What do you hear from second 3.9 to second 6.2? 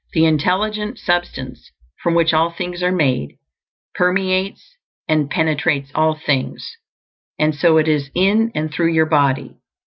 permeates and penetrates all